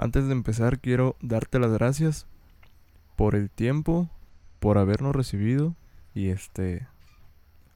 Antes 0.00 0.28
de 0.28 0.32
empezar, 0.32 0.78
quiero 0.78 1.16
darte 1.20 1.58
las 1.58 1.72
gracias 1.72 2.28
por 3.16 3.34
el 3.34 3.50
tiempo, 3.50 4.08
por 4.60 4.78
habernos 4.78 5.14
recibido 5.14 5.74
y 6.14 6.28
este 6.28 6.86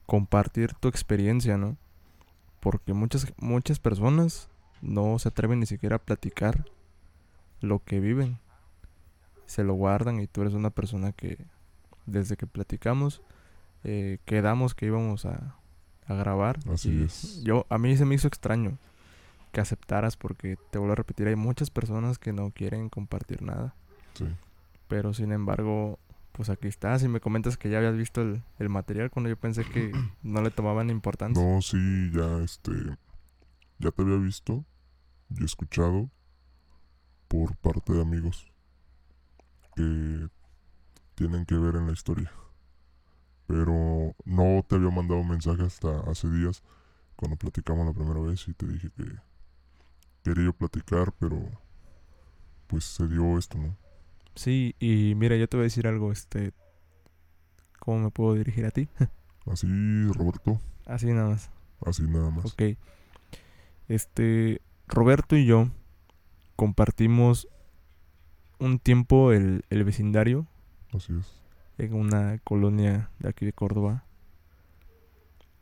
compartir 0.05 0.73
tu 0.73 0.87
experiencia, 0.87 1.57
¿no? 1.57 1.75
Porque 2.61 2.93
muchas 2.93 3.27
muchas 3.39 3.79
personas 3.79 4.47
no 4.81 5.19
se 5.19 5.27
atreven 5.27 5.59
ni 5.59 5.65
siquiera 5.65 5.97
a 5.97 5.99
platicar 5.99 6.63
lo 7.59 7.83
que 7.83 7.99
viven. 7.99 8.39
Se 9.45 9.65
lo 9.65 9.73
guardan 9.73 10.21
y 10.21 10.27
tú 10.27 10.43
eres 10.43 10.53
una 10.53 10.69
persona 10.69 11.11
que 11.11 11.37
desde 12.05 12.37
que 12.37 12.47
platicamos 12.47 13.21
eh, 13.83 14.19
quedamos 14.23 14.75
que 14.75 14.85
íbamos 14.85 15.25
a, 15.25 15.57
a 16.07 16.13
grabar. 16.13 16.59
Así 16.71 16.89
y 16.89 17.03
es. 17.03 17.43
Yo, 17.43 17.65
a 17.67 17.77
mí 17.77 17.97
se 17.97 18.05
me 18.05 18.15
hizo 18.15 18.29
extraño 18.29 18.77
que 19.53 19.61
aceptaras 19.61 20.17
porque 20.17 20.57
te 20.71 20.79
vuelvo 20.79 20.93
a 20.93 20.95
repetir, 20.95 21.27
hay 21.27 21.35
muchas 21.35 21.69
personas 21.69 22.17
que 22.17 22.33
no 22.33 22.51
quieren 22.51 22.89
compartir 22.89 23.43
nada. 23.43 23.75
Sí. 24.15 24.25
Pero 24.87 25.13
sin 25.13 25.31
embargo, 25.31 25.99
pues 26.33 26.49
aquí 26.49 26.67
estás 26.67 27.03
y 27.03 27.07
me 27.07 27.21
comentas 27.21 27.55
que 27.55 27.69
ya 27.69 27.77
habías 27.77 27.95
visto 27.95 28.21
el, 28.21 28.41
el 28.57 28.69
material 28.69 29.11
cuando 29.11 29.29
yo 29.29 29.37
pensé 29.37 29.63
que 29.63 29.91
no 30.23 30.41
le 30.41 30.49
tomaban 30.49 30.89
importancia. 30.89 31.41
No, 31.41 31.61
sí, 31.61 32.11
ya 32.11 32.43
este. 32.43 32.71
Ya 33.77 33.91
te 33.91 34.01
había 34.01 34.17
visto 34.17 34.65
y 35.29 35.45
escuchado 35.45 36.09
por 37.27 37.55
parte 37.57 37.93
de 37.93 38.01
amigos 38.01 38.51
que 39.75 40.29
tienen 41.15 41.45
que 41.45 41.55
ver 41.55 41.75
en 41.75 41.87
la 41.87 41.93
historia. 41.93 42.31
Pero 43.45 44.15
no 44.25 44.65
te 44.67 44.75
había 44.75 44.89
mandado 44.89 45.23
mensaje 45.23 45.63
hasta 45.63 45.99
hace 46.09 46.27
días 46.29 46.63
cuando 47.15 47.37
platicamos 47.37 47.85
la 47.85 47.93
primera 47.93 48.19
vez 48.19 48.47
y 48.47 48.53
te 48.53 48.65
dije 48.65 48.89
que 48.95 49.03
quería 50.23 50.45
yo 50.45 50.53
platicar, 50.53 51.13
pero 51.19 51.39
pues 52.67 52.83
se 52.85 53.07
dio 53.07 53.37
esto, 53.37 53.57
¿no? 53.57 53.75
Sí, 54.35 54.75
y 54.79 55.13
mira, 55.15 55.35
yo 55.37 55.47
te 55.47 55.57
voy 55.57 55.63
a 55.63 55.65
decir 55.65 55.87
algo, 55.87 56.11
este... 56.11 56.53
¿Cómo 57.79 57.99
me 57.99 58.09
puedo 58.11 58.33
dirigir 58.35 58.65
a 58.65 58.71
ti? 58.71 58.87
Así, 59.45 59.67
Roberto, 60.13 60.59
Así 60.85 61.07
nada 61.07 61.29
más. 61.29 61.49
así 61.85 62.03
nada 62.03 62.29
más. 62.29 62.45
Ok. 62.45 62.77
Este, 63.89 64.61
Roberto 64.87 65.35
y 65.35 65.45
yo 65.45 65.67
compartimos 66.55 67.49
un 68.59 68.79
tiempo 68.79 69.33
el, 69.33 69.65
el 69.69 69.83
vecindario 69.83 70.47
Así 70.93 71.11
es. 71.19 71.41
en 71.77 71.93
una 71.93 72.37
colonia 72.45 73.09
de 73.19 73.27
aquí 73.29 73.45
de 73.45 73.51
Córdoba. 73.51 74.05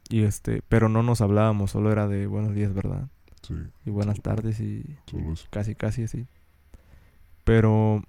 Y 0.10 0.24
este, 0.24 0.62
pero 0.70 0.88
no 0.90 1.02
nos 1.02 1.22
hablábamos, 1.22 1.72
solo 1.72 1.92
era 1.92 2.08
de 2.08 2.28
buenos 2.28 2.54
días, 2.54 2.74
¿verdad? 2.76 3.08
Sí, 3.42 3.56
Y 3.86 3.90
buenas 3.90 4.22
tardes 4.22 4.60
y 4.60 4.98
solo 5.06 5.34
eso. 5.34 5.48
casi 5.50 5.76
casi 5.76 6.04
así. 6.04 6.28
Pero 7.44 8.04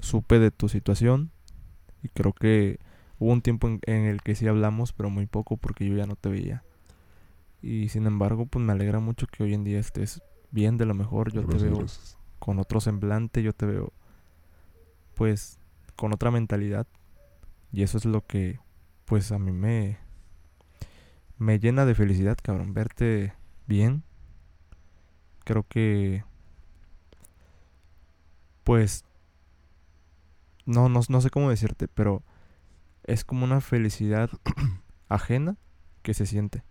supe 0.00 0.38
de 0.38 0.50
tu 0.50 0.68
situación 0.68 1.30
y 2.02 2.08
creo 2.08 2.32
que 2.32 2.78
hubo 3.18 3.32
un 3.32 3.42
tiempo 3.42 3.68
en, 3.68 3.80
en 3.86 4.04
el 4.06 4.22
que 4.22 4.34
sí 4.34 4.46
hablamos, 4.48 4.92
pero 4.92 5.10
muy 5.10 5.26
poco 5.26 5.56
porque 5.56 5.88
yo 5.88 5.96
ya 5.96 6.06
no 6.06 6.16
te 6.16 6.28
veía. 6.28 6.64
Y 7.62 7.88
sin 7.88 8.06
embargo, 8.06 8.46
pues 8.46 8.64
me 8.64 8.72
alegra 8.72 9.00
mucho 9.00 9.26
que 9.26 9.42
hoy 9.42 9.54
en 9.54 9.64
día 9.64 9.78
estés 9.78 10.22
bien 10.50 10.76
de 10.78 10.86
lo 10.86 10.94
mejor. 10.94 11.32
Yo 11.32 11.42
Gracias, 11.42 11.58
te 11.58 11.58
veo 11.58 11.76
gracias. 11.78 12.18
con 12.38 12.58
otro 12.58 12.80
semblante, 12.80 13.42
yo 13.42 13.52
te 13.52 13.66
veo 13.66 13.92
pues 15.14 15.58
con 15.96 16.12
otra 16.12 16.30
mentalidad. 16.30 16.86
Y 17.72 17.82
eso 17.82 17.98
es 17.98 18.04
lo 18.04 18.26
que 18.26 18.60
pues 19.06 19.32
a 19.32 19.38
mí 19.38 19.52
me 19.52 19.98
me 21.38 21.58
llena 21.58 21.84
de 21.84 21.94
felicidad, 21.94 22.38
cabrón, 22.42 22.74
verte 22.74 23.32
bien. 23.66 24.02
Creo 25.46 25.64
que 25.68 26.24
pues 28.64 29.04
no 30.64 30.88
no 30.88 31.00
no 31.08 31.20
sé 31.20 31.30
cómo 31.30 31.50
decirte, 31.50 31.86
pero 31.86 32.24
es 33.04 33.24
como 33.24 33.44
una 33.44 33.60
felicidad 33.60 34.28
ajena 35.08 35.56
que 36.02 36.14
se 36.14 36.26
siente. 36.26 36.64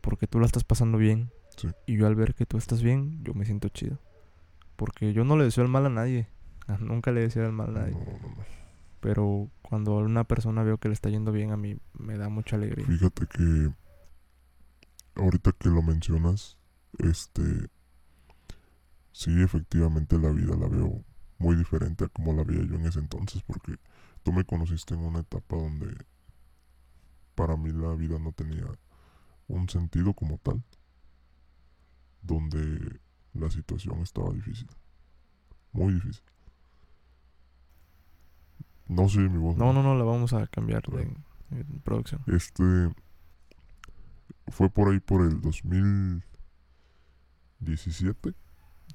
Porque 0.00 0.26
tú 0.26 0.40
la 0.40 0.46
estás 0.46 0.64
pasando 0.64 0.98
bien. 0.98 1.30
Sí. 1.56 1.68
Y 1.86 1.96
yo 1.96 2.08
al 2.08 2.16
ver 2.16 2.34
que 2.34 2.46
tú 2.46 2.58
estás 2.58 2.82
bien, 2.82 3.22
yo 3.22 3.32
me 3.32 3.44
siento 3.44 3.68
chido. 3.68 4.00
Porque 4.74 5.12
yo 5.12 5.22
no 5.22 5.36
le 5.36 5.44
deseo 5.44 5.62
el 5.62 5.70
mal 5.70 5.86
a 5.86 5.90
nadie. 5.90 6.26
Nunca 6.80 7.12
le 7.12 7.20
deseo 7.20 7.46
el 7.46 7.52
mal 7.52 7.76
a 7.76 7.80
nadie. 7.82 7.92
No, 7.92 8.00
no, 8.00 8.28
no. 8.34 8.44
Pero 8.98 9.52
cuando 9.62 10.00
a 10.00 10.02
una 10.02 10.24
persona 10.24 10.64
veo 10.64 10.78
que 10.78 10.88
le 10.88 10.94
está 10.94 11.10
yendo 11.10 11.30
bien, 11.30 11.52
a 11.52 11.56
mí 11.56 11.78
me 11.92 12.18
da 12.18 12.28
mucha 12.28 12.56
alegría. 12.56 12.86
Fíjate 12.86 13.26
que 13.28 13.70
ahorita 15.14 15.52
que 15.52 15.68
lo 15.68 15.80
mencionas, 15.80 16.58
este 16.98 17.68
sí 19.14 19.42
efectivamente 19.42 20.18
la 20.18 20.30
vida 20.30 20.56
la 20.56 20.66
veo 20.66 21.04
muy 21.38 21.56
diferente 21.56 22.04
a 22.04 22.08
como 22.08 22.32
la 22.32 22.42
veía 22.42 22.64
yo 22.64 22.74
en 22.74 22.84
ese 22.84 22.98
entonces, 22.98 23.44
porque 23.44 23.76
tú 24.24 24.32
me 24.32 24.42
conociste 24.44 24.94
en 24.94 25.00
una 25.00 25.20
etapa 25.20 25.54
donde 25.56 25.96
para 27.36 27.56
mí 27.56 27.70
la 27.70 27.94
vida 27.94 28.18
no 28.18 28.32
tenía 28.32 28.66
un 29.46 29.68
sentido 29.68 30.14
como 30.14 30.38
tal, 30.38 30.64
donde 32.22 32.98
la 33.34 33.50
situación 33.50 34.00
estaba 34.00 34.32
difícil, 34.32 34.66
muy 35.72 35.94
difícil. 35.94 36.24
No 38.88 39.08
sé 39.08 39.20
mi 39.20 39.38
voz. 39.38 39.56
No, 39.56 39.72
no, 39.72 39.84
no, 39.84 39.94
la 39.94 40.04
vamos 40.04 40.32
a 40.32 40.48
cambiar 40.48 40.82
de 40.82 41.08
producción. 41.84 42.20
Este 42.26 42.92
fue 44.48 44.68
por 44.70 44.90
ahí 44.90 44.98
por 44.98 45.22
el 45.22 45.40
2017 45.40 48.34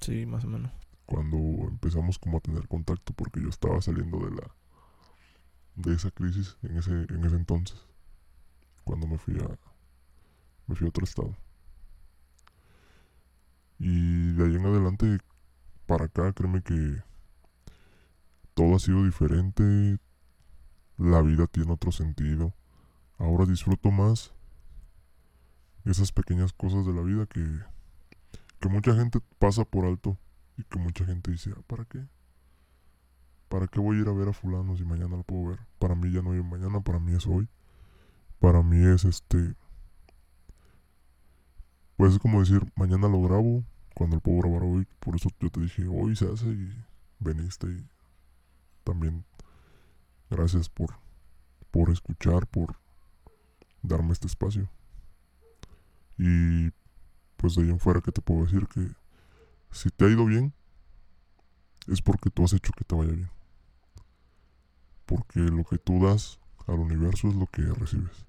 Sí, 0.02 0.26
más 0.26 0.46
o 0.46 0.48
menos. 0.48 0.72
cuando 1.06 1.38
empezamos 1.68 2.20
como 2.20 2.38
a 2.38 2.42
tener 2.42 2.68
contacto 2.68 3.14
porque 3.14 3.42
yo 3.42 3.50
estaba 3.50 3.82
saliendo 3.82 4.20
de 4.20 4.32
la 4.32 4.56
de 5.76 5.94
esa 5.96 6.12
crisis 6.12 6.58
en 6.62 6.78
ese 6.78 6.92
en 6.92 7.26
ese 7.26 7.36
entonces 7.36 7.80
cuando 8.84 9.08
me 9.08 9.18
fui 9.18 9.36
a 9.38 9.48
me 10.68 10.76
fui 10.76 10.86
a 10.86 10.90
otro 10.90 11.04
estado. 11.04 11.36
Y 13.80 14.34
de 14.34 14.46
ahí 14.46 14.56
en 14.56 14.66
adelante 14.66 15.18
para 15.88 16.06
acá 16.06 16.32
créeme 16.34 16.62
que 16.62 17.02
todo 18.54 18.76
ha 18.76 18.80
sido 18.80 19.04
diferente, 19.06 19.98
la 20.98 21.22
vida 21.22 21.48
tiene 21.48 21.72
otro 21.72 21.92
sentido. 21.92 22.54
Ahora 23.18 23.46
disfruto 23.46 23.90
más 23.90 24.34
esas 25.86 26.12
pequeñas 26.12 26.54
cosas 26.54 26.86
de 26.86 26.94
la 26.94 27.02
vida 27.02 27.26
que, 27.26 27.42
que 28.60 28.70
mucha 28.70 28.96
gente 28.96 29.20
pasa 29.40 29.66
por 29.66 29.86
alto 29.86 30.18
y 30.58 30.64
que 30.64 30.80
mucha 30.80 31.06
gente 31.06 31.32
dice, 31.32 31.52
"Ah, 31.56 31.62
¿para 31.68 31.86
qué? 31.86 32.06
¿Para 33.50 33.68
qué 33.68 33.80
voy 33.80 33.98
a 33.98 34.02
ir 34.02 34.08
a 34.08 34.14
ver 34.14 34.30
a 34.30 34.34
fulano 34.34 34.78
si 34.78 34.86
mañana 34.86 35.18
lo 35.18 35.24
puedo 35.24 35.50
ver? 35.50 35.60
Para 35.80 35.96
mí 35.96 36.12
ya 36.12 36.22
no 36.22 36.32
hay 36.34 36.44
mañana, 36.44 36.82
para 36.82 37.00
mí 37.00 37.14
es 37.16 37.26
hoy. 37.26 37.50
Para 38.40 38.62
mí 38.62 38.86
es 38.86 39.06
este... 39.06 39.56
Pues 41.98 42.14
es 42.14 42.20
como 42.20 42.40
decir, 42.40 42.72
mañana 42.76 43.08
lo 43.10 43.22
grabo 43.22 43.64
cuando 43.96 44.18
lo 44.18 44.22
puedo 44.22 44.40
grabar 44.40 44.64
hoy. 44.64 44.88
Por 45.00 45.16
eso 45.16 45.30
yo 45.40 45.50
te 45.50 45.62
dije, 45.62 45.88
hoy 45.88 46.16
se 46.16 46.32
hace 46.32 46.48
y 46.48 46.86
veniste 47.20 47.68
y 47.68 47.86
también 48.84 49.26
gracias 50.30 50.70
por, 50.70 50.96
por 51.72 51.90
escuchar, 51.90 52.48
por 52.48 52.78
darme 53.82 54.14
este 54.14 54.28
espacio. 54.28 54.70
Y 56.18 56.72
pues 57.40 57.56
de 57.56 57.64
ahí 57.64 57.70
en 57.70 57.80
fuera 57.80 58.02
que 58.02 58.12
te 58.12 58.22
puedo 58.22 58.44
decir 58.44 58.68
que 58.68 58.86
si 59.72 59.90
te 59.90 60.06
ha 60.06 60.10
ido 60.10 60.26
bien, 60.26 60.54
es 61.88 62.02
porque 62.02 62.30
tú 62.30 62.44
has 62.44 62.52
hecho 62.52 62.74
que 62.74 62.84
te 62.84 62.96
vaya 62.96 63.14
bien. 63.14 63.30
Porque 65.06 65.40
lo 65.40 65.64
que 65.64 65.78
tú 65.78 66.04
das 66.04 66.38
al 66.68 66.80
universo 66.80 67.30
es 67.30 67.36
lo 67.36 67.48
que 67.48 67.62
recibes. 67.62 68.26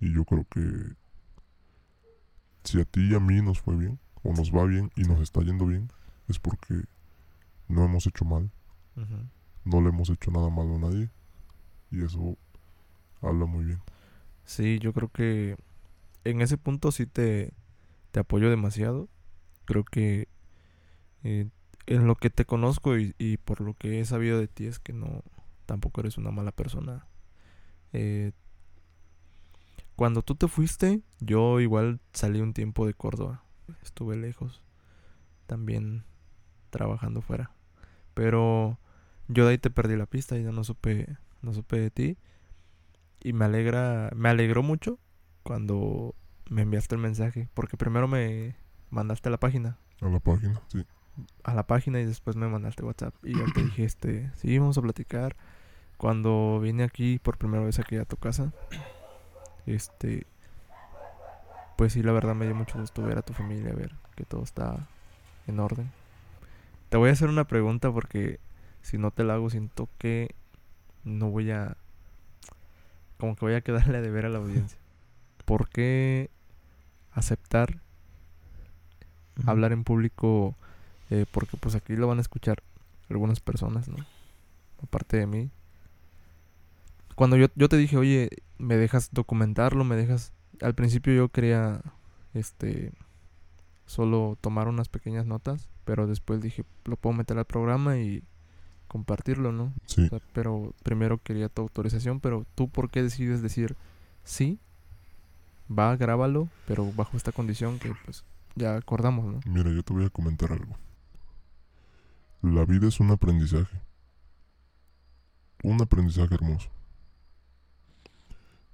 Y 0.00 0.12
yo 0.12 0.26
creo 0.26 0.44
que 0.50 0.60
si 2.64 2.78
a 2.78 2.84
ti 2.84 3.10
y 3.10 3.14
a 3.14 3.20
mí 3.20 3.40
nos 3.40 3.60
fue 3.60 3.74
bien, 3.74 3.98
o 4.22 4.34
nos 4.34 4.54
va 4.54 4.64
bien 4.64 4.90
y 4.96 5.04
nos 5.04 5.20
está 5.20 5.40
yendo 5.40 5.66
bien, 5.66 5.90
es 6.28 6.38
porque 6.38 6.82
no 7.68 7.86
hemos 7.86 8.06
hecho 8.06 8.26
mal, 8.26 8.50
no 9.64 9.80
le 9.80 9.88
hemos 9.88 10.10
hecho 10.10 10.30
nada 10.30 10.50
malo 10.50 10.76
a 10.76 10.78
nadie. 10.78 11.10
Y 11.90 12.04
eso 12.04 12.36
habla 13.22 13.46
muy 13.46 13.64
bien. 13.64 13.80
Sí, 14.44 14.78
yo 14.78 14.92
creo 14.92 15.08
que 15.08 15.56
en 16.24 16.42
ese 16.42 16.58
punto 16.58 16.92
sí 16.92 17.06
te, 17.06 17.54
te 18.14 18.20
apoyo 18.20 18.48
demasiado. 18.48 19.08
Creo 19.64 19.82
que 19.82 20.28
eh, 21.24 21.48
en 21.86 22.06
lo 22.06 22.14
que 22.14 22.30
te 22.30 22.44
conozco 22.44 22.96
y, 22.96 23.12
y 23.18 23.38
por 23.38 23.60
lo 23.60 23.74
que 23.74 23.98
he 23.98 24.04
sabido 24.04 24.38
de 24.38 24.46
ti 24.46 24.66
es 24.66 24.78
que 24.78 24.92
no, 24.92 25.24
tampoco 25.66 26.00
eres 26.00 26.16
una 26.16 26.30
mala 26.30 26.52
persona. 26.52 27.08
Eh, 27.92 28.30
cuando 29.96 30.22
tú 30.22 30.36
te 30.36 30.46
fuiste, 30.46 31.02
yo 31.18 31.58
igual 31.58 31.98
salí 32.12 32.40
un 32.40 32.54
tiempo 32.54 32.86
de 32.86 32.94
Córdoba. 32.94 33.42
Estuve 33.82 34.16
lejos. 34.16 34.62
También 35.48 36.04
trabajando 36.70 37.20
fuera. 37.20 37.50
Pero 38.14 38.78
yo 39.26 39.44
de 39.44 39.50
ahí 39.50 39.58
te 39.58 39.70
perdí 39.70 39.96
la 39.96 40.06
pista 40.06 40.38
y 40.38 40.44
ya 40.44 40.52
no 40.52 40.62
supe, 40.62 41.16
no 41.42 41.52
supe 41.52 41.80
de 41.80 41.90
ti. 41.90 42.16
Y 43.24 43.32
me 43.32 43.46
alegra, 43.46 44.12
me 44.14 44.28
alegró 44.28 44.62
mucho 44.62 45.00
cuando 45.42 46.14
me 46.50 46.62
enviaste 46.62 46.94
el 46.94 47.00
mensaje. 47.00 47.48
Porque 47.54 47.76
primero 47.76 48.08
me 48.08 48.56
mandaste 48.90 49.28
a 49.28 49.32
la 49.32 49.38
página. 49.38 49.76
A 50.00 50.08
la 50.08 50.20
página, 50.20 50.60
sí. 50.68 50.84
a 51.44 51.54
la 51.54 51.66
página 51.66 52.00
y 52.00 52.04
después 52.04 52.36
me 52.36 52.48
mandaste 52.48 52.84
WhatsApp 52.84 53.14
y 53.22 53.38
ya 53.38 53.44
te 53.54 53.62
dije, 53.62 53.84
este, 53.84 54.30
sí, 54.34 54.58
vamos 54.58 54.78
a 54.78 54.82
platicar. 54.82 55.36
Cuando 55.96 56.60
vine 56.60 56.82
aquí 56.82 57.18
por 57.18 57.38
primera 57.38 57.64
vez 57.64 57.78
aquí 57.78 57.96
a 57.96 58.04
tu 58.04 58.16
casa, 58.16 58.52
este, 59.64 60.26
pues 61.76 61.92
sí, 61.92 62.02
la 62.02 62.12
verdad 62.12 62.34
me 62.34 62.46
dio 62.46 62.54
mucho 62.54 62.78
gusto 62.78 63.02
ver 63.02 63.18
a 63.18 63.22
tu 63.22 63.32
familia, 63.32 63.72
ver 63.72 63.94
que 64.16 64.24
todo 64.24 64.42
está 64.42 64.88
en 65.46 65.60
orden. 65.60 65.90
Te 66.88 66.96
voy 66.96 67.10
a 67.10 67.12
hacer 67.12 67.28
una 67.28 67.44
pregunta 67.44 67.90
porque 67.92 68.40
si 68.82 68.98
no 68.98 69.10
te 69.10 69.24
la 69.24 69.34
hago 69.34 69.50
siento 69.50 69.88
que 69.98 70.34
no 71.04 71.30
voy 71.30 71.50
a... 71.50 71.76
Como 73.18 73.36
que 73.36 73.44
voy 73.44 73.54
a 73.54 73.60
quedarle 73.62 74.00
de 74.00 74.10
ver 74.10 74.26
a 74.26 74.28
la 74.28 74.38
audiencia. 74.38 74.78
¿Por 75.44 75.68
qué 75.68 76.30
aceptar 77.12 77.80
hablar 79.46 79.72
en 79.72 79.84
público? 79.84 80.54
Eh, 81.10 81.26
porque 81.30 81.56
pues 81.56 81.74
aquí 81.74 81.96
lo 81.96 82.06
van 82.06 82.18
a 82.18 82.22
escuchar 82.22 82.62
algunas 83.10 83.40
personas, 83.40 83.88
¿no? 83.88 83.96
Aparte 84.82 85.16
de 85.18 85.26
mí. 85.26 85.50
Cuando 87.14 87.36
yo, 87.36 87.46
yo 87.54 87.68
te 87.68 87.76
dije, 87.76 87.96
oye, 87.96 88.30
me 88.58 88.76
dejas 88.76 89.10
documentarlo, 89.12 89.84
me 89.84 89.96
dejas... 89.96 90.32
Al 90.60 90.74
principio 90.74 91.12
yo 91.14 91.28
quería, 91.28 91.80
este, 92.32 92.92
solo 93.86 94.36
tomar 94.40 94.68
unas 94.68 94.88
pequeñas 94.88 95.26
notas, 95.26 95.68
pero 95.84 96.06
después 96.06 96.40
dije, 96.40 96.64
lo 96.84 96.96
puedo 96.96 97.14
meter 97.14 97.38
al 97.38 97.44
programa 97.44 97.98
y 97.98 98.22
compartirlo, 98.88 99.52
¿no? 99.52 99.72
Sí. 99.86 100.08
pero 100.32 100.72
primero 100.82 101.18
quería 101.18 101.48
tu 101.48 101.62
autorización, 101.62 102.20
pero 102.20 102.46
tú 102.54 102.68
por 102.68 102.90
qué 102.90 103.02
decides 103.02 103.42
decir, 103.42 103.76
sí, 104.22 104.58
va, 105.70 105.96
grábalo, 105.96 106.48
pero 106.66 106.90
bajo 106.92 107.16
esta 107.16 107.32
condición 107.32 107.78
que 107.78 107.92
pues 108.04 108.24
ya 108.54 108.76
acordamos, 108.76 109.24
¿no? 109.24 109.40
Mira, 109.46 109.70
yo 109.70 109.82
te 109.82 109.92
voy 109.92 110.04
a 110.04 110.10
comentar 110.10 110.52
algo. 110.52 110.76
La 112.42 112.64
vida 112.64 112.88
es 112.88 113.00
un 113.00 113.10
aprendizaje. 113.10 113.80
Un 115.62 115.80
aprendizaje 115.80 116.34
hermoso. 116.34 116.68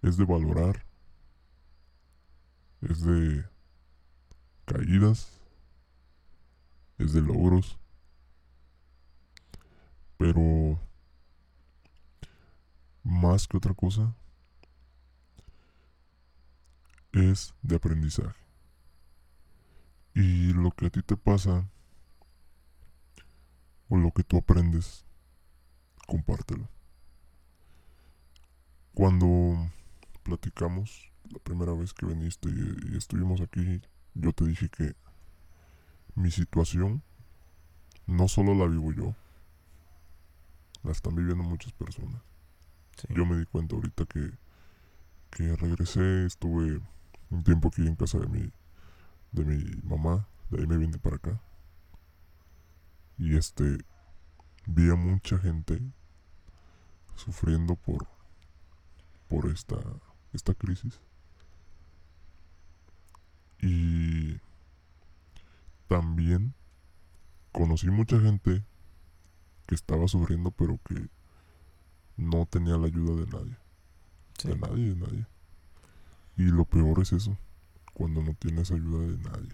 Es 0.02 0.16
de 0.16 0.24
valorar. 0.24 0.84
Es 2.80 3.02
de 3.02 3.44
caídas. 4.64 5.40
Es 6.98 7.12
de 7.12 7.22
logros. 7.22 7.78
Pero 10.18 10.78
más 13.02 13.48
que 13.48 13.56
otra 13.56 13.72
cosa 13.72 14.14
es 17.12 17.54
de 17.62 17.76
aprendizaje. 17.76 18.38
Y 20.14 20.52
lo 20.52 20.70
que 20.72 20.86
a 20.86 20.90
ti 20.90 21.02
te 21.02 21.16
pasa 21.16 21.68
o 23.88 23.96
lo 23.96 24.12
que 24.12 24.22
tú 24.22 24.38
aprendes, 24.38 25.04
compártelo. 26.06 26.68
Cuando 28.94 29.70
platicamos 30.22 31.12
la 31.30 31.38
primera 31.38 31.72
vez 31.72 31.92
que 31.92 32.06
viniste 32.06 32.48
y, 32.48 32.96
estuvimos 32.96 33.40
aquí, 33.40 33.82
yo 34.14 34.32
te 34.32 34.44
dije 34.44 34.68
que 34.68 34.94
mi 36.14 36.30
situación 36.30 37.02
no 38.06 38.28
solo 38.28 38.54
la 38.54 38.66
vivo 38.66 38.92
yo, 38.92 39.14
la 40.82 40.92
están 40.92 41.14
viviendo 41.14 41.44
muchas 41.44 41.72
personas. 41.72 42.22
Yo 43.08 43.24
me 43.24 43.36
di 43.36 43.46
cuenta 43.46 43.76
ahorita 43.76 44.04
que, 44.06 44.30
que 45.30 45.56
regresé, 45.56 46.26
estuve 46.26 46.80
un 47.30 47.44
tiempo 47.44 47.68
aquí 47.68 47.86
en 47.86 47.96
casa 47.96 48.18
de 48.18 48.26
mi, 48.26 48.52
de 49.32 49.44
mi 49.44 49.80
mamá, 49.82 50.28
de 50.50 50.60
ahí 50.60 50.66
me 50.66 50.76
vine 50.76 50.98
para 50.98 51.16
acá. 51.16 51.40
Y 53.18 53.36
este, 53.36 53.84
vi 54.66 54.90
a 54.90 54.96
mucha 54.96 55.38
gente 55.38 55.80
sufriendo 57.16 57.76
por, 57.76 58.06
por 59.28 59.46
esta, 59.50 59.76
esta 60.32 60.54
crisis. 60.54 61.00
Y 63.60 64.40
también 65.86 66.54
conocí 67.52 67.90
mucha 67.90 68.18
gente 68.20 68.64
que 69.66 69.74
estaba 69.74 70.08
sufriendo 70.08 70.50
pero 70.50 70.80
que 70.88 71.08
no 72.16 72.46
tenía 72.46 72.76
la 72.76 72.86
ayuda 72.86 73.14
de 73.20 73.26
nadie. 73.26 73.56
De 74.44 74.56
nadie, 74.56 74.94
de 74.94 74.96
nadie. 74.96 75.26
Y 76.40 76.44
lo 76.44 76.64
peor 76.64 77.00
es 77.00 77.12
eso, 77.12 77.36
cuando 77.92 78.22
no 78.22 78.32
tienes 78.32 78.70
ayuda 78.70 79.06
de 79.06 79.18
nadie. 79.18 79.52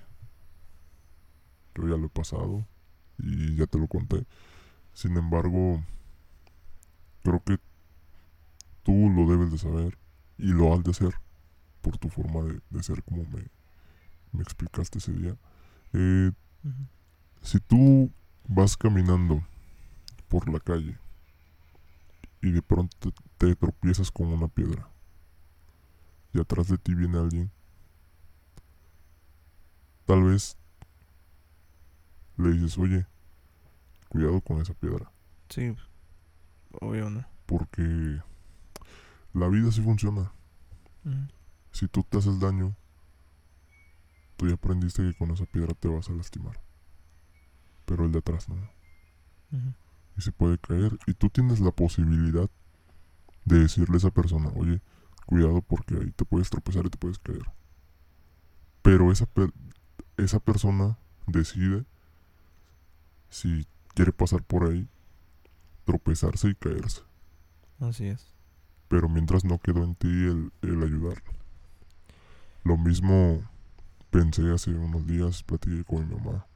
Yo 1.74 1.88
ya 1.88 1.96
lo 1.96 2.06
he 2.06 2.08
pasado 2.08 2.64
y 3.18 3.56
ya 3.56 3.66
te 3.66 3.76
lo 3.76 3.88
conté. 3.88 4.24
Sin 4.92 5.16
embargo, 5.16 5.82
creo 7.24 7.42
que 7.42 7.58
tú 8.84 9.10
lo 9.10 9.28
debes 9.28 9.50
de 9.50 9.58
saber 9.58 9.98
y 10.38 10.52
lo 10.52 10.72
has 10.72 10.84
de 10.84 10.92
hacer 10.92 11.12
por 11.82 11.98
tu 11.98 12.08
forma 12.08 12.42
de, 12.70 12.82
ser 12.84 13.02
como 13.02 13.24
me, 13.24 13.42
me, 14.30 14.42
explicaste 14.42 14.98
ese 14.98 15.12
día. 15.12 15.36
Eh, 15.92 16.30
si 17.42 17.58
tú 17.58 18.12
vas 18.46 18.76
caminando 18.76 19.44
por 20.28 20.48
la 20.48 20.60
calle 20.60 20.96
y 22.42 22.52
de 22.52 22.62
pronto 22.62 23.12
te 23.38 23.56
tropiezas 23.56 24.12
con 24.12 24.28
una 24.28 24.46
piedra 24.46 24.88
y 26.36 26.40
atrás 26.40 26.68
de 26.68 26.78
ti 26.78 26.94
viene 26.94 27.18
alguien, 27.18 27.50
tal 30.04 30.22
vez 30.24 30.56
le 32.36 32.50
dices, 32.52 32.76
oye, 32.78 33.06
cuidado 34.08 34.40
con 34.42 34.60
esa 34.60 34.74
piedra. 34.74 35.10
Sí, 35.48 35.74
obvio, 36.80 37.08
¿no? 37.08 37.24
Porque 37.46 38.20
la 39.32 39.48
vida 39.48 39.72
sí 39.72 39.80
funciona. 39.80 40.32
Si 41.72 41.88
tú 41.88 42.02
te 42.02 42.18
haces 42.18 42.38
daño, 42.40 42.76
tú 44.36 44.48
ya 44.48 44.54
aprendiste 44.54 45.02
que 45.02 45.16
con 45.16 45.30
esa 45.30 45.46
piedra 45.46 45.72
te 45.74 45.88
vas 45.88 46.08
a 46.08 46.12
lastimar. 46.12 46.60
Pero 47.84 48.04
el 48.04 48.12
de 48.12 48.18
atrás 48.18 48.48
no. 48.48 48.56
Y 50.16 50.20
se 50.20 50.32
puede 50.32 50.58
caer. 50.58 50.98
Y 51.06 51.14
tú 51.14 51.30
tienes 51.30 51.60
la 51.60 51.70
posibilidad 51.70 52.50
de 53.44 53.60
decirle 53.60 53.94
a 53.94 53.98
esa 53.98 54.10
persona, 54.10 54.50
oye, 54.56 54.82
cuidado 55.26 55.60
porque 55.62 55.96
ahí 55.96 56.10
te 56.12 56.24
puedes 56.24 56.50
tropezar 56.50 56.86
y 56.86 56.90
te 56.90 56.98
puedes 56.98 57.18
caer. 57.18 57.44
Pero 58.82 59.12
esa, 59.12 59.28
esa 60.16 60.40
persona 60.40 60.96
decide 61.26 61.84
si 63.28 63.66
quiere 63.94 64.12
pasar 64.12 64.42
por 64.42 64.64
ahí, 64.64 64.88
tropezarse 65.84 66.48
y 66.48 66.54
caerse. 66.54 67.02
Así 67.80 68.06
es. 68.06 68.32
Pero 68.88 69.08
mientras 69.08 69.44
no 69.44 69.58
quedó 69.58 69.82
en 69.82 69.94
ti 69.96 70.08
el, 70.08 70.52
el 70.62 70.82
ayudarlo. 70.82 71.32
Lo 72.62 72.76
mismo 72.76 73.42
pensé 74.10 74.50
hace 74.52 74.70
unos 74.70 75.06
días, 75.06 75.42
platiqué 75.42 75.84
con 75.84 76.08
mi 76.08 76.14
mamá. 76.14 76.46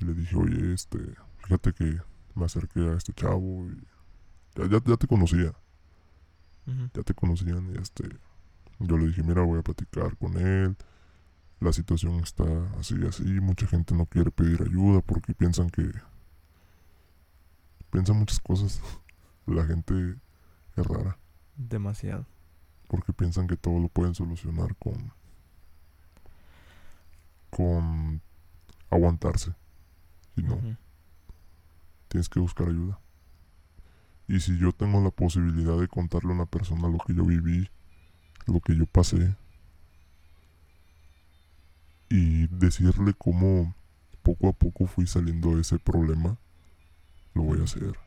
Y 0.00 0.04
le 0.04 0.14
dije, 0.14 0.36
oye, 0.36 0.72
este, 0.72 0.98
fíjate 1.38 1.72
que 1.72 2.00
me 2.34 2.44
acerqué 2.44 2.80
a 2.80 2.94
este 2.94 3.12
chavo 3.12 3.66
y 3.70 3.82
ya, 4.54 4.80
ya, 4.84 4.96
te 4.96 5.06
conocía. 5.06 5.52
Ya 6.66 7.02
te 7.02 7.14
conocían 7.14 7.74
y 7.74 7.78
este, 7.78 8.08
yo 8.78 8.96
le 8.96 9.08
dije, 9.08 9.22
mira, 9.22 9.42
voy 9.42 9.58
a 9.58 9.62
platicar 9.62 10.16
con 10.16 10.36
él. 10.36 10.76
La 11.60 11.72
situación 11.72 12.14
está 12.20 12.44
así, 12.78 12.94
así. 13.06 13.24
Mucha 13.24 13.66
gente 13.66 13.94
no 13.94 14.06
quiere 14.06 14.30
pedir 14.30 14.62
ayuda 14.62 15.02
porque 15.02 15.34
piensan 15.34 15.68
que 15.68 15.90
piensa 17.90 18.12
muchas 18.12 18.40
cosas. 18.40 18.80
La 19.46 19.64
gente 19.66 20.16
es 20.76 20.86
rara. 20.86 21.18
Demasiado. 21.56 22.24
Porque 22.88 23.12
piensan 23.12 23.46
que 23.46 23.56
todo 23.56 23.78
lo 23.78 23.88
pueden 23.88 24.14
solucionar 24.14 24.74
con. 24.76 25.12
con 27.50 28.22
aguantarse. 28.88 29.54
Y 30.36 30.42
no. 30.42 30.58
Tienes 32.08 32.28
que 32.28 32.40
buscar 32.40 32.68
ayuda. 32.68 32.98
Y 34.30 34.38
si 34.38 34.56
yo 34.58 34.70
tengo 34.70 35.02
la 35.02 35.10
posibilidad 35.10 35.76
de 35.76 35.88
contarle 35.88 36.30
a 36.30 36.36
una 36.36 36.46
persona 36.46 36.86
lo 36.86 36.98
que 36.98 37.14
yo 37.16 37.24
viví, 37.24 37.68
lo 38.46 38.60
que 38.60 38.76
yo 38.76 38.86
pasé, 38.86 39.34
y 42.08 42.46
decirle 42.46 43.12
cómo 43.18 43.74
poco 44.22 44.48
a 44.48 44.52
poco 44.52 44.86
fui 44.86 45.08
saliendo 45.08 45.56
de 45.56 45.62
ese 45.62 45.80
problema, 45.80 46.38
lo 47.34 47.42
voy 47.42 47.60
a 47.60 47.64
hacer. 47.64 47.98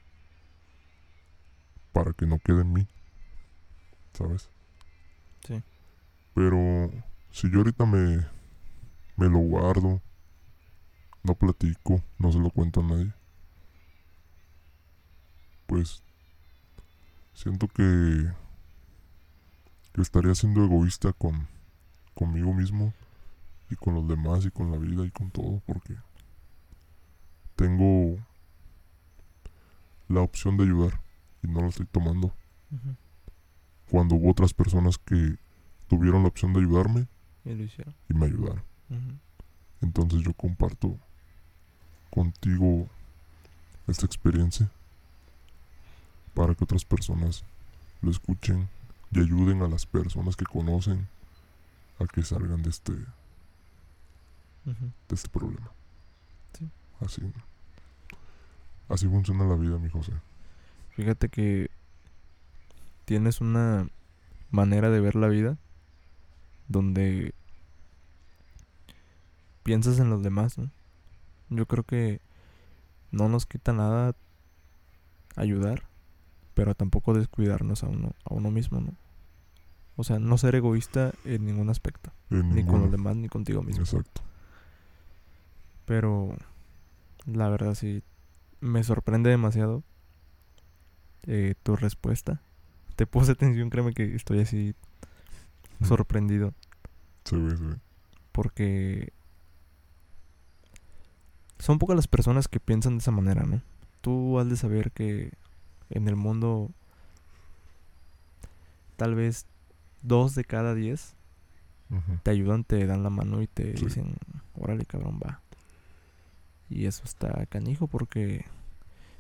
Para 1.92 2.14
que 2.14 2.26
no 2.26 2.40
quede 2.40 2.62
en 2.62 2.72
mí. 2.72 2.88
¿Sabes? 4.14 4.50
Sí. 5.46 5.62
Pero 6.34 6.90
si 7.32 7.52
yo 7.52 7.58
ahorita 7.58 7.86
me, 7.86 8.26
me 9.18 9.28
lo 9.28 9.40
guardo, 9.40 10.02
no 11.22 11.36
platico, 11.36 12.02
no 12.18 12.32
se 12.32 12.40
lo 12.40 12.50
cuento 12.50 12.80
a 12.80 12.84
nadie, 12.84 13.14
pues 15.68 16.03
siento 17.34 17.68
que, 17.68 18.32
que 19.94 20.02
estaría 20.02 20.36
siendo 20.36 20.64
egoísta 20.64 21.14
con 21.14 21.48
conmigo 22.14 22.54
mismo 22.54 22.94
y 23.70 23.76
con 23.76 23.96
los 23.96 24.08
demás 24.08 24.46
y 24.46 24.52
con 24.52 24.72
la 24.72 24.78
vida 24.78 25.06
y 25.06 25.12
con 25.12 25.32
todo 25.32 25.62
porque 25.66 25.96
tengo 27.56 28.18
la 30.08 30.22
opción 30.22 30.58
de 30.58 30.64
ayudar 30.64 31.00
y 31.42 31.48
no 31.48 31.62
la 31.62 31.68
estoy 31.68 31.86
tomando. 31.88 32.34
Cuando 33.90 34.16
hubo 34.16 34.32
otras 34.32 34.54
personas 34.54 34.98
que 34.98 35.38
tuvieron 35.88 36.24
la 36.24 36.30
opción 36.30 36.54
de 36.54 36.60
ayudarme 36.60 37.08
Y 37.46 37.54
lo 37.54 37.64
hicieron. 37.64 37.94
y 38.10 38.14
me 38.14 38.26
ayudaron. 38.26 38.64
Entonces 39.82 40.22
yo 40.22 40.34
comparto 40.34 40.98
contigo 42.10 42.88
esta 43.88 44.06
experiencia 44.06 44.70
para 46.34 46.56
que 46.56 46.64
otras 46.64 46.86
personas 46.86 47.44
lo 48.02 48.12
escuchen 48.12 48.70
y 49.12 49.20
ayuden 49.20 49.62
a 49.62 49.68
las 49.68 49.86
personas 49.86 50.36
que 50.36 50.46
conocen 50.46 51.08
a 52.00 52.06
que 52.06 52.24
salgan 52.24 52.64
de 52.64 52.70
este, 52.70 52.94
de 52.94 53.06
este 55.10 55.30
problema. 55.30 55.70
Sí. 56.58 56.70
Así. 57.00 57.22
Así 58.90 59.08
funciona 59.08 59.46
la 59.46 59.56
vida, 59.56 59.78
mi 59.78 59.90
José. 59.90 60.14
Fíjate 60.92 61.30
que 61.30 61.70
tienes 63.06 63.42
una 63.42 63.88
manera 64.52 64.90
de 64.90 65.00
ver 65.00 65.16
la 65.16 65.28
vida 65.28 65.58
donde 66.68 67.34
piensas 69.64 70.00
en 70.00 70.10
los 70.10 70.24
demás, 70.24 70.58
¿no? 70.58 70.70
Yo 71.50 71.66
creo 71.66 71.84
que 71.84 72.20
no 73.12 73.30
nos 73.30 73.46
quita 73.46 73.74
nada 73.74 74.16
ayudar, 75.36 75.84
pero 76.54 76.76
tampoco 76.76 77.14
descuidarnos 77.14 77.84
a 77.84 77.88
uno, 77.88 78.14
a 78.26 78.34
uno 78.34 78.52
mismo, 78.52 78.80
¿no? 78.82 78.94
O 79.96 80.04
sea, 80.04 80.20
no 80.20 80.38
ser 80.38 80.56
egoísta 80.56 81.14
en 81.24 81.46
ningún 81.46 81.70
aspecto, 81.70 82.12
En 82.32 82.56
ni 82.56 82.64
con 82.66 82.82
los 82.82 82.92
demás 82.92 83.16
ni 83.16 83.30
contigo 83.30 83.62
mismo. 83.62 83.84
Exacto. 83.84 84.22
Pero 85.86 86.36
la 87.26 87.50
verdad 87.50 87.76
sí 87.76 88.02
me 88.60 88.84
sorprende 88.84 89.30
demasiado 89.30 89.84
eh, 91.28 91.56
tu 91.64 91.76
respuesta. 91.76 92.42
Te 92.96 93.06
puse 93.06 93.34
atención, 93.34 93.70
créeme 93.70 93.94
que 93.94 94.16
estoy 94.16 94.40
así 94.40 94.76
sorprendido 95.84 96.54
Se 97.26 97.36
ve, 97.38 97.58
se 97.58 97.64
ve. 97.64 97.76
porque 98.32 99.12
son 101.60 101.80
pocas 101.80 101.96
las 101.96 102.08
personas 102.08 102.48
que 102.48 102.60
piensan 102.60 102.94
de 102.94 103.00
esa 103.00 103.12
manera, 103.12 103.44
¿no? 103.44 103.62
Tú 104.02 104.40
has 104.40 104.50
de 104.50 104.58
saber 104.58 104.92
que 104.92 105.34
en 105.90 106.08
el 106.08 106.16
mundo 106.16 106.72
tal 108.98 109.16
vez 109.16 109.46
dos 110.02 110.36
de 110.36 110.44
cada 110.44 110.74
diez 110.76 111.16
te 112.24 112.32
ayudan, 112.32 112.64
te 112.64 112.86
dan 112.88 113.04
la 113.04 113.10
mano 113.12 113.42
y 113.44 113.48
te 113.48 113.78
Sí. 113.78 113.86
dicen, 113.86 114.16
órale 114.56 114.84
cabrón, 114.86 115.20
va. 115.24 115.42
Y 116.70 116.86
eso 116.88 117.04
está 117.04 117.46
canijo 117.46 117.86
porque 117.88 118.46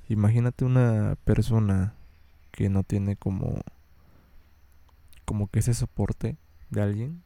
imagínate 0.09 0.65
una 0.65 1.15
persona 1.23 1.93
que 2.51 2.69
no 2.69 2.83
tiene 2.83 3.15
como 3.15 3.61
como 5.25 5.47
que 5.47 5.59
ese 5.59 5.73
soporte 5.75 6.35
de 6.71 6.81
alguien 6.81 7.23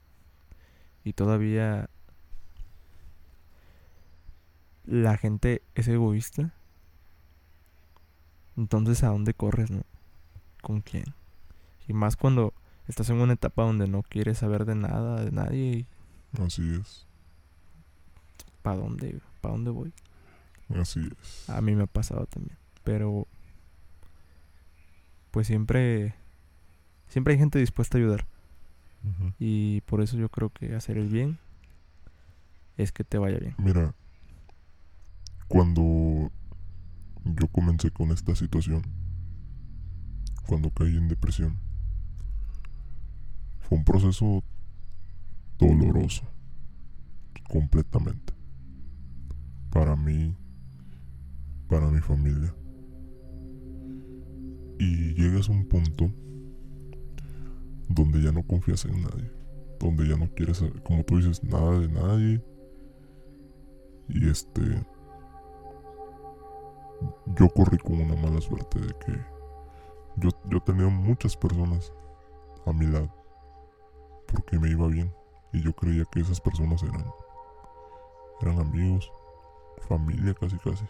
y 1.03 1.13
todavía 1.13 1.89
la 4.85 5.17
gente 5.17 5.61
es 5.75 5.87
egoísta. 5.87 6.53
Entonces, 8.57 9.03
¿a 9.03 9.09
dónde 9.09 9.33
corres, 9.33 9.71
no? 9.71 9.83
¿Con 10.61 10.81
quién? 10.81 11.05
Y 11.87 11.93
más 11.93 12.17
cuando 12.17 12.53
estás 12.87 13.09
en 13.09 13.21
una 13.21 13.33
etapa 13.33 13.63
donde 13.63 13.87
no 13.87 14.03
quieres 14.03 14.39
saber 14.39 14.65
de 14.65 14.75
nada, 14.75 15.23
de 15.23 15.31
nadie 15.31 15.59
y 15.59 15.87
Así 16.41 16.75
es. 16.75 17.05
¿Para 18.61 18.77
dónde? 18.77 19.19
¿Para 19.41 19.53
dónde 19.53 19.71
voy? 19.71 19.93
Así 20.75 20.99
es. 21.21 21.49
A 21.49 21.61
mí 21.61 21.75
me 21.75 21.83
ha 21.83 21.87
pasado 21.87 22.25
también. 22.25 22.57
Pero 22.83 23.27
pues 25.31 25.47
siempre 25.47 26.15
siempre 27.07 27.33
hay 27.33 27.39
gente 27.39 27.59
dispuesta 27.59 27.97
a 27.97 28.01
ayudar 28.01 28.25
y 29.39 29.81
por 29.81 30.01
eso 30.01 30.17
yo 30.17 30.27
creo 30.27 30.49
que 30.49 30.75
hacer 30.75 30.97
el 30.97 31.07
bien 31.07 31.37
es 32.75 32.91
que 32.91 33.03
te 33.03 33.17
vaya 33.17 33.37
bien. 33.37 33.55
Mira, 33.57 33.93
cuando 35.47 36.31
yo 37.35 37.47
comencé 37.47 37.91
con 37.91 38.11
esta 38.11 38.35
situación, 38.35 38.83
cuando 40.47 40.71
caí 40.71 40.95
en 40.95 41.07
depresión, 41.07 41.57
fue 43.59 43.77
un 43.77 43.83
proceso 43.83 44.43
doloroso, 45.57 46.23
completamente, 47.49 48.33
para 49.71 49.95
mí, 49.95 50.35
para 51.67 51.89
mi 51.89 51.99
familia. 51.99 52.53
Y 54.79 55.13
llegas 55.15 55.49
a 55.49 55.53
un 55.53 55.65
punto 55.67 56.11
donde 57.89 58.21
ya 58.21 58.31
no 58.31 58.43
confías 58.43 58.85
en 58.85 59.01
nadie, 59.01 59.31
donde 59.79 60.07
ya 60.07 60.15
no 60.15 60.29
quieres, 60.33 60.63
como 60.83 61.03
tú 61.03 61.17
dices, 61.17 61.43
nada 61.43 61.79
de 61.79 61.87
nadie. 61.87 62.43
Y 64.09 64.29
este. 64.29 64.61
Yo 67.35 67.49
corrí 67.49 67.77
con 67.77 68.01
una 68.01 68.15
mala 68.15 68.41
suerte 68.41 68.79
de 68.79 68.93
que 68.99 69.25
yo, 70.17 70.29
yo 70.49 70.59
tenía 70.61 70.87
muchas 70.87 71.37
personas 71.37 71.93
a 72.65 72.73
mi 72.73 72.85
lado 72.87 73.09
porque 74.27 74.59
me 74.59 74.69
iba 74.69 74.87
bien 74.87 75.13
y 75.53 75.61
yo 75.61 75.73
creía 75.73 76.05
que 76.05 76.19
esas 76.19 76.41
personas 76.41 76.83
eran 76.83 77.05
eran 78.41 78.59
amigos, 78.59 79.11
familia 79.87 80.33
casi 80.35 80.57
casi. 80.59 80.85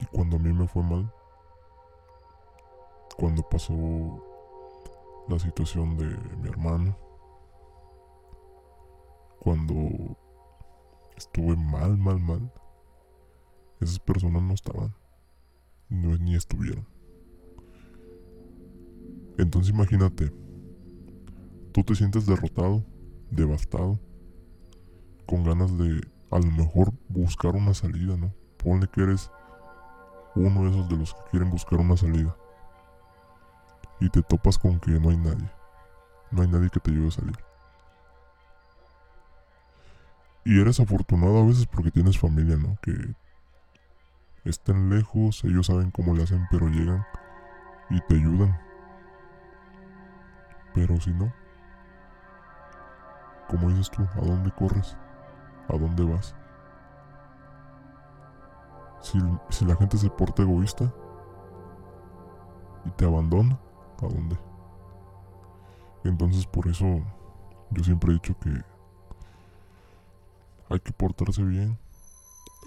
Y 0.00 0.06
cuando 0.06 0.36
a 0.36 0.40
mí 0.40 0.52
me 0.52 0.66
fue 0.66 0.82
mal, 0.82 1.12
cuando 3.16 3.48
pasó 3.48 3.74
la 5.28 5.38
situación 5.38 5.96
de 5.96 6.06
mi 6.38 6.48
hermano, 6.48 6.96
cuando 9.38 10.16
estuve 11.16 11.54
mal, 11.56 11.96
mal, 11.96 12.18
mal, 12.18 12.52
esas 13.84 13.98
personas 13.98 14.42
no 14.42 14.54
estaban, 14.54 14.94
ni 15.88 16.34
estuvieron. 16.34 16.86
Entonces 19.38 19.72
imagínate, 19.72 20.32
tú 21.72 21.82
te 21.82 21.94
sientes 21.94 22.26
derrotado, 22.26 22.84
devastado, 23.30 23.98
con 25.26 25.44
ganas 25.44 25.76
de 25.78 26.00
a 26.30 26.38
lo 26.38 26.50
mejor 26.50 26.92
buscar 27.08 27.54
una 27.54 27.74
salida, 27.74 28.16
¿no? 28.16 28.34
Ponle 28.56 28.86
que 28.88 29.02
eres 29.02 29.30
uno 30.34 30.64
de 30.64 30.70
esos 30.70 30.88
de 30.88 30.96
los 30.96 31.14
que 31.14 31.20
quieren 31.30 31.50
buscar 31.50 31.80
una 31.80 31.96
salida. 31.96 32.36
Y 34.00 34.08
te 34.08 34.22
topas 34.22 34.58
con 34.58 34.80
que 34.80 34.92
no 34.92 35.10
hay 35.10 35.16
nadie. 35.16 35.50
No 36.30 36.42
hay 36.42 36.48
nadie 36.48 36.70
que 36.70 36.80
te 36.80 36.90
ayude 36.90 37.08
a 37.08 37.12
salir. 37.12 37.36
Y 40.44 40.60
eres 40.60 40.80
afortunado 40.80 41.38
a 41.38 41.46
veces 41.46 41.66
porque 41.66 41.90
tienes 41.90 42.18
familia, 42.18 42.56
¿no? 42.56 42.76
Que 42.82 43.14
estén 44.44 44.90
lejos, 44.90 45.44
ellos 45.44 45.66
saben 45.66 45.90
cómo 45.90 46.14
le 46.14 46.24
hacen, 46.24 46.46
pero 46.50 46.68
llegan 46.68 47.06
y 47.90 48.00
te 48.02 48.16
ayudan. 48.16 48.58
Pero 50.74 51.00
si 51.00 51.10
no, 51.12 51.32
como 53.48 53.68
dices 53.68 53.90
tú, 53.90 54.02
¿a 54.02 54.24
dónde 54.24 54.50
corres? 54.52 54.96
¿A 55.68 55.76
dónde 55.76 56.04
vas? 56.04 56.34
Si, 59.00 59.18
si 59.50 59.64
la 59.64 59.76
gente 59.76 59.98
se 59.98 60.08
porta 60.08 60.42
egoísta 60.42 60.92
y 62.84 62.90
te 62.92 63.04
abandona, 63.04 63.58
¿a 64.00 64.06
dónde? 64.06 64.38
Entonces 66.04 66.46
por 66.46 66.66
eso 66.68 66.86
yo 67.70 67.84
siempre 67.84 68.10
he 68.10 68.14
dicho 68.14 68.34
que 68.38 68.50
hay 70.70 70.80
que 70.80 70.92
portarse 70.92 71.42
bien, 71.42 71.78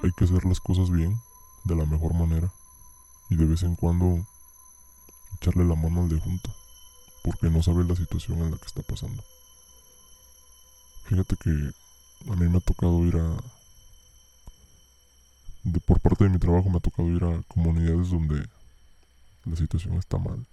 hay 0.04 0.12
que 0.12 0.26
hacer 0.26 0.46
las 0.46 0.60
cosas 0.60 0.92
bien, 0.92 1.20
de 1.66 1.76
la 1.76 1.86
mejor 1.86 2.14
manera, 2.14 2.52
y 3.30 3.36
de 3.36 3.46
vez 3.46 3.64
en 3.64 3.76
cuando 3.76 4.26
echarle 5.36 5.66
la 5.66 5.76
mano 5.76 6.02
al 6.02 6.10
de 6.10 6.20
junto, 6.20 6.56
porque 7.24 7.50
no 7.50 7.62
sabe 7.62 7.84
la 7.84 7.96
situación 7.96 8.40
en 8.40 8.52
la 8.52 8.58
que 8.58 8.66
está 8.66 8.82
pasando. 8.84 9.24
Fíjate 11.06 11.36
que 11.38 11.50
a 11.50 12.36
mí 12.36 12.48
me 12.48 12.58
ha 12.58 12.62
tocado 12.62 13.06
ir 13.06 13.18
a... 13.18 13.38
De, 15.64 15.80
por 15.80 16.00
parte 16.00 16.24
de 16.24 16.30
mi 16.30 16.38
trabajo 16.38 16.70
me 16.70 16.78
ha 16.78 16.82
tocado 16.82 17.10
ir 17.10 17.24
a 17.24 17.42
comunidades 17.48 18.10
donde 18.10 18.48
la 19.46 19.56
situación 19.56 19.98
está 19.98 20.18
mal. 20.18 20.46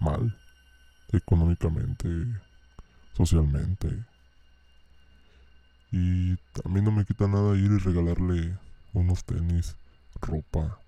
Mal. 0.00 0.36
Económicamente, 1.12 2.08
socialmente. 3.16 4.04
Y 5.90 6.36
mí 6.68 6.82
no 6.82 6.90
me 6.90 7.04
quita 7.04 7.26
nada 7.26 7.56
ir 7.56 7.72
y 7.72 7.78
regalarle 7.78 8.56
unos 8.92 9.24
tenis, 9.24 9.76
ropa, 10.20 10.80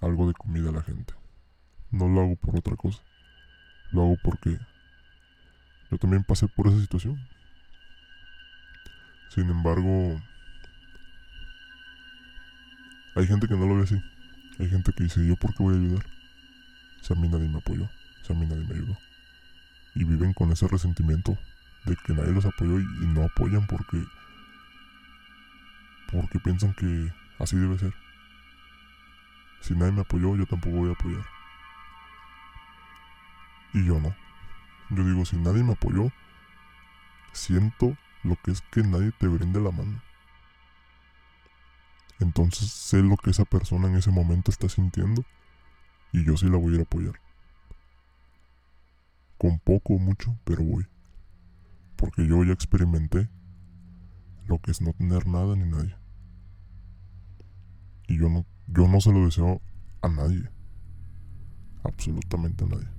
algo 0.00 0.28
de 0.28 0.34
comida 0.34 0.70
a 0.70 0.72
la 0.72 0.82
gente. 0.82 1.14
No 1.90 2.08
lo 2.08 2.20
hago 2.20 2.36
por 2.36 2.56
otra 2.56 2.76
cosa. 2.76 3.00
Lo 3.92 4.02
hago 4.02 4.16
porque 4.22 4.58
yo 5.90 5.98
también 5.98 6.24
pasé 6.24 6.48
por 6.48 6.66
esa 6.66 6.80
situación. 6.80 7.18
Sin 9.30 9.48
embargo, 9.48 10.20
hay 13.14 13.26
gente 13.26 13.48
que 13.48 13.54
no 13.54 13.66
lo 13.66 13.76
ve 13.76 13.82
así. 13.82 14.02
Hay 14.58 14.68
gente 14.68 14.92
que 14.92 15.04
dice, 15.04 15.26
¿yo 15.26 15.36
por 15.36 15.54
qué 15.54 15.62
voy 15.62 15.74
a 15.74 15.78
ayudar? 15.78 16.06
Si 17.02 17.12
a 17.12 17.16
mí 17.16 17.28
nadie 17.28 17.48
me 17.48 17.58
apoyó, 17.58 17.88
si 18.22 18.32
a 18.32 18.36
mí 18.36 18.46
nadie 18.46 18.64
me 18.64 18.74
ayudó. 18.74 18.96
Y 19.94 20.04
viven 20.04 20.32
con 20.32 20.50
ese 20.52 20.66
resentimiento 20.66 21.38
de 21.84 21.96
que 21.96 22.14
nadie 22.14 22.32
los 22.32 22.44
apoyó 22.44 22.80
y, 22.80 22.84
no 23.06 23.24
apoyan 23.24 23.66
porque 23.66 24.02
porque 26.10 26.38
piensan 26.40 26.74
que 26.74 27.12
así 27.38 27.56
debe 27.56 27.78
ser. 27.78 27.92
Si 29.60 29.74
nadie 29.74 29.92
me 29.92 30.02
apoyó, 30.02 30.36
yo 30.36 30.46
tampoco 30.46 30.76
voy 30.76 30.90
a 30.90 30.92
apoyar. 30.92 31.24
Y 33.74 33.84
yo 33.84 34.00
no. 34.00 34.14
Yo 34.90 35.04
digo, 35.04 35.24
si 35.24 35.36
nadie 35.36 35.64
me 35.64 35.72
apoyó, 35.72 36.12
siento 37.32 37.96
lo 38.22 38.36
que 38.36 38.52
es 38.52 38.62
que 38.70 38.82
nadie 38.82 39.12
te 39.12 39.26
brinde 39.26 39.60
la 39.60 39.70
mano. 39.70 40.00
Entonces 42.18 42.70
sé 42.70 43.02
lo 43.02 43.16
que 43.16 43.30
esa 43.30 43.44
persona 43.44 43.88
en 43.88 43.96
ese 43.96 44.10
momento 44.10 44.50
está 44.50 44.68
sintiendo 44.68 45.24
y 46.12 46.24
yo 46.24 46.36
sí 46.36 46.48
la 46.48 46.56
voy 46.56 46.72
a 46.72 46.74
ir 46.76 46.80
a 46.80 46.84
apoyar. 46.84 47.20
Con 49.38 49.58
poco 49.58 49.94
o 49.94 49.98
mucho, 49.98 50.34
pero 50.44 50.62
voy. 50.62 50.86
Porque 51.96 52.26
yo 52.26 52.42
ya 52.44 52.52
experimenté 52.52 53.28
lo 54.46 54.58
que 54.58 54.70
es 54.70 54.80
no 54.80 54.92
tener 54.94 55.26
nada 55.26 55.56
ni 55.56 55.64
nadie. 55.64 55.94
Y 58.08 58.18
yo 58.18 58.28
no, 58.28 58.46
yo 58.68 58.88
no 58.88 59.00
se 59.00 59.12
lo 59.12 59.24
deseo 59.24 59.60
a 60.02 60.08
nadie. 60.08 60.48
Absolutamente 61.84 62.64
a 62.64 62.68
nadie. 62.68 62.95